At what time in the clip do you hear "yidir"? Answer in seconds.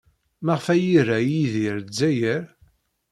1.21-1.75